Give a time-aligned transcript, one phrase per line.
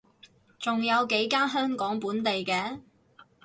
[0.57, 2.79] 仲有幾間香港本地嘅